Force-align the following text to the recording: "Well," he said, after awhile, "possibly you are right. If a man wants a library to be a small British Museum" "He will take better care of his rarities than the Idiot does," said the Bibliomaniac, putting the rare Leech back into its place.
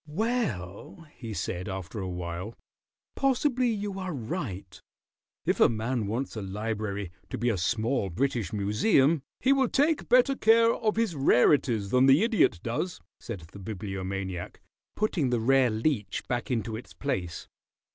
"Well," 0.07 1.05
he 1.15 1.31
said, 1.31 1.69
after 1.69 1.99
awhile, 1.99 2.55
"possibly 3.15 3.69
you 3.69 3.99
are 3.99 4.15
right. 4.15 4.81
If 5.45 5.59
a 5.59 5.69
man 5.69 6.07
wants 6.07 6.35
a 6.35 6.41
library 6.41 7.11
to 7.29 7.37
be 7.37 7.49
a 7.49 7.57
small 7.59 8.09
British 8.09 8.51
Museum" 8.51 9.21
"He 9.41 9.53
will 9.53 9.69
take 9.69 10.09
better 10.09 10.35
care 10.35 10.73
of 10.73 10.95
his 10.95 11.15
rarities 11.15 11.91
than 11.91 12.07
the 12.07 12.23
Idiot 12.23 12.61
does," 12.63 12.99
said 13.19 13.41
the 13.51 13.59
Bibliomaniac, 13.59 14.59
putting 14.95 15.29
the 15.29 15.39
rare 15.39 15.69
Leech 15.69 16.27
back 16.27 16.49
into 16.49 16.75
its 16.75 16.93
place. 16.93 17.47